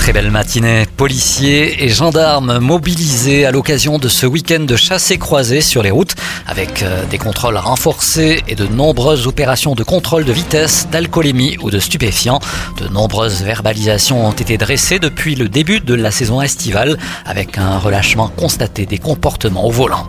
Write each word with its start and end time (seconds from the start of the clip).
Très 0.00 0.14
belle 0.14 0.30
matinée. 0.30 0.86
Policiers 0.96 1.84
et 1.84 1.90
gendarmes 1.90 2.58
mobilisés 2.58 3.44
à 3.44 3.50
l'occasion 3.50 3.98
de 3.98 4.08
ce 4.08 4.24
week-end 4.24 4.60
de 4.60 4.74
chasse 4.74 5.10
et 5.10 5.18
croisée 5.18 5.60
sur 5.60 5.82
les 5.82 5.90
routes 5.90 6.14
avec 6.46 6.82
euh, 6.82 7.04
des 7.10 7.18
contrôles 7.18 7.58
renforcés 7.58 8.42
et 8.48 8.54
de 8.54 8.66
nombreuses 8.66 9.26
opérations 9.26 9.74
de 9.74 9.82
contrôle 9.82 10.24
de 10.24 10.32
vitesse, 10.32 10.88
d'alcoolémie 10.90 11.58
ou 11.60 11.70
de 11.70 11.78
stupéfiants. 11.78 12.40
De 12.80 12.88
nombreuses 12.88 13.42
verbalisations 13.42 14.26
ont 14.26 14.32
été 14.32 14.56
dressées 14.56 14.98
depuis 14.98 15.34
le 15.34 15.50
début 15.50 15.80
de 15.80 15.92
la 15.92 16.10
saison 16.10 16.40
estivale 16.40 16.96
avec 17.26 17.58
un 17.58 17.78
relâchement 17.78 18.28
constaté 18.28 18.86
des 18.86 18.98
comportements 18.98 19.66
au 19.66 19.70
volant. 19.70 20.08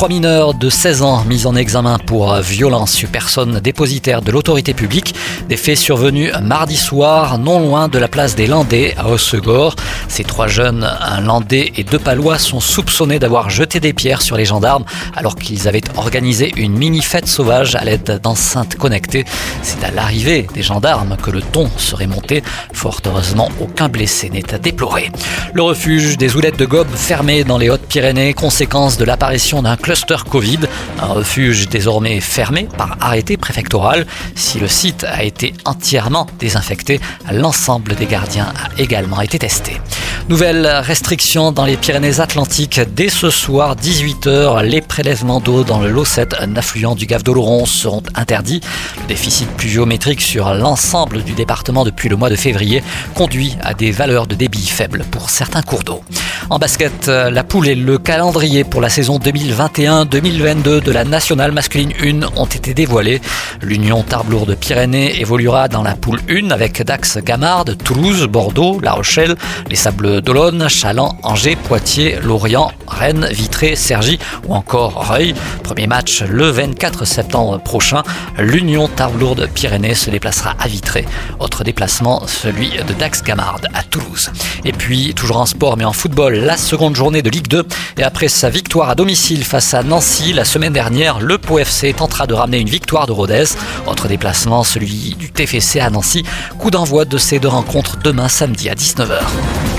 Trois 0.00 0.08
mineurs 0.08 0.54
de 0.54 0.70
16 0.70 1.02
ans 1.02 1.24
mis 1.26 1.44
en 1.44 1.54
examen 1.54 1.98
pour 1.98 2.34
violence 2.36 2.90
sur 2.90 3.10
personne 3.10 3.60
dépositaire 3.60 4.22
de 4.22 4.32
l'autorité 4.32 4.72
publique. 4.72 5.14
Des 5.46 5.58
faits 5.58 5.76
survenus 5.76 6.32
mardi 6.40 6.78
soir, 6.78 7.36
non 7.36 7.60
loin 7.60 7.88
de 7.88 7.98
la 7.98 8.08
place 8.08 8.34
des 8.34 8.46
Landais 8.46 8.94
à 8.96 9.10
Hossegor. 9.10 9.76
Ces 10.08 10.24
trois 10.24 10.46
jeunes, 10.46 10.88
un 11.02 11.20
Landais 11.20 11.72
et 11.76 11.84
deux 11.84 11.98
Palois, 11.98 12.38
sont 12.38 12.60
soupçonnés 12.60 13.18
d'avoir 13.18 13.50
jeté 13.50 13.78
des 13.78 13.92
pierres 13.92 14.22
sur 14.22 14.38
les 14.38 14.46
gendarmes 14.46 14.86
alors 15.14 15.36
qu'ils 15.36 15.68
avaient 15.68 15.82
organisé 15.98 16.50
une 16.56 16.78
mini-fête 16.78 17.26
sauvage 17.26 17.74
à 17.74 17.84
l'aide 17.84 18.20
d'enceintes 18.22 18.76
connectées. 18.76 19.26
C'est 19.60 19.84
à 19.84 19.90
l'arrivée 19.90 20.46
des 20.54 20.62
gendarmes 20.62 21.18
que 21.22 21.30
le 21.30 21.42
ton 21.42 21.68
serait 21.76 22.06
monté. 22.06 22.42
Fort 22.72 23.02
heureusement, 23.04 23.50
aucun 23.60 23.90
blessé 23.90 24.30
n'est 24.30 24.54
à 24.54 24.58
déplorer. 24.58 25.10
Le 25.52 25.60
refuge 25.60 26.16
des 26.16 26.36
Oulettes 26.36 26.58
de 26.58 26.64
Gobe 26.64 26.88
fermé 26.94 27.44
dans 27.44 27.58
les 27.58 27.68
Hautes-Pyrénées, 27.68 28.32
conséquence 28.32 28.96
de 28.96 29.04
l'apparition 29.04 29.60
d'un 29.60 29.76
cluster 29.90 30.18
Covid, 30.30 30.60
un 31.00 31.06
refuge 31.06 31.68
désormais 31.68 32.20
fermé 32.20 32.68
par 32.78 32.96
arrêté 33.00 33.36
préfectoral. 33.36 34.06
Si 34.36 34.60
le 34.60 34.68
site 34.68 35.02
a 35.02 35.24
été 35.24 35.52
entièrement 35.64 36.28
désinfecté, 36.38 37.00
l'ensemble 37.32 37.96
des 37.96 38.06
gardiens 38.06 38.52
a 38.54 38.80
également 38.80 39.20
été 39.20 39.40
testé. 39.40 39.80
Nouvelle 40.28 40.66
restriction 40.66 41.50
dans 41.50 41.64
les 41.64 41.76
Pyrénées-Atlantiques. 41.76 42.80
Dès 42.94 43.08
ce 43.08 43.30
soir, 43.30 43.74
18h, 43.74 44.62
les 44.62 44.80
prélèvements 44.80 45.40
d'eau 45.40 45.64
dans 45.64 45.80
le 45.80 45.90
Lot7, 45.90 46.36
un 46.40 46.54
affluent 46.56 46.94
du 46.94 47.06
Gave 47.06 47.24
d'Oloron, 47.24 47.66
seront 47.66 48.02
interdits. 48.14 48.60
Le 49.02 49.08
déficit 49.08 49.48
pluviométrique 49.50 50.20
sur 50.20 50.54
l'ensemble 50.54 51.24
du 51.24 51.32
département 51.32 51.84
depuis 51.84 52.08
le 52.08 52.16
mois 52.16 52.30
de 52.30 52.36
février 52.36 52.82
conduit 53.14 53.56
à 53.62 53.74
des 53.74 53.90
valeurs 53.90 54.28
de 54.28 54.36
débit 54.36 54.66
faibles 54.66 55.04
pour 55.10 55.30
certains 55.30 55.62
cours 55.62 55.82
d'eau. 55.82 56.02
En 56.48 56.58
basket, 56.58 57.06
la 57.06 57.44
poule 57.44 57.68
et 57.68 57.74
le 57.74 57.98
calendrier 57.98 58.64
pour 58.64 58.80
la 58.80 58.88
saison 58.88 59.18
2021-2022 59.18 60.82
de 60.82 60.92
la 60.92 61.04
nationale 61.04 61.52
masculine 61.52 61.92
1 62.02 62.36
ont 62.36 62.46
été 62.46 62.74
dévoilés. 62.74 63.20
L'Union 63.62 64.02
Tarbes-Lourdes 64.02 64.56
Pyrénées 64.56 65.20
évoluera 65.20 65.68
dans 65.68 65.82
la 65.82 65.94
poule 65.94 66.20
1 66.28 66.50
avec 66.50 66.82
Dax 66.82 67.18
Gamard, 67.18 67.66
Toulouse, 67.84 68.26
Bordeaux, 68.26 68.80
La 68.82 68.92
Rochelle, 68.92 69.36
les 69.68 69.76
Sables 69.76 70.09
d'Olonne, 70.18 70.68
Chaland, 70.68 71.16
Angers, 71.22 71.56
Poitiers, 71.56 72.18
Lorient, 72.22 72.72
Rennes, 72.88 73.28
Vitré, 73.30 73.76
Cergy 73.76 74.18
ou 74.48 74.54
encore 74.54 75.08
Reuil. 75.08 75.34
Premier 75.62 75.86
match 75.86 76.22
le 76.22 76.50
24 76.50 77.04
septembre 77.04 77.60
prochain. 77.62 78.02
L'Union 78.38 78.88
Tarbes-Lourdes 78.88 79.48
Pyrénées 79.54 79.94
se 79.94 80.10
déplacera 80.10 80.54
à 80.58 80.66
Vitré. 80.66 81.06
Autre 81.38 81.62
déplacement, 81.62 82.26
celui 82.26 82.70
de 82.70 82.92
Dax 82.94 83.22
Gamard 83.22 83.60
à 83.74 83.82
Toulouse. 83.82 84.30
Et 84.64 84.72
puis, 84.72 85.14
toujours 85.14 85.38
en 85.38 85.46
sport 85.46 85.76
mais 85.76 85.84
en 85.84 85.92
football, 85.92 86.34
la 86.34 86.56
seconde 86.56 86.96
journée 86.96 87.22
de 87.22 87.30
Ligue 87.30 87.48
2. 87.48 87.64
Et 87.98 88.02
après 88.02 88.28
sa 88.28 88.50
victoire 88.50 88.90
à 88.90 88.94
domicile 88.94 89.44
face 89.44 89.74
à 89.74 89.82
Nancy 89.82 90.32
la 90.32 90.44
semaine 90.44 90.72
dernière, 90.72 91.20
le 91.20 91.38
Pau 91.38 91.58
FC 91.58 91.92
tentera 91.92 92.26
de 92.26 92.34
ramener 92.34 92.58
une 92.58 92.68
victoire 92.68 93.06
de 93.06 93.12
Rodez. 93.12 93.44
Autre 93.86 94.08
déplacement, 94.08 94.64
celui 94.64 95.14
du 95.18 95.30
TFC 95.30 95.80
à 95.80 95.90
Nancy. 95.90 96.24
Coup 96.58 96.70
d'envoi 96.70 97.04
de 97.04 97.18
ces 97.18 97.38
deux 97.38 97.48
rencontres 97.48 97.98
demain 98.02 98.28
samedi 98.28 98.68
à 98.68 98.74
19h. 98.74 99.69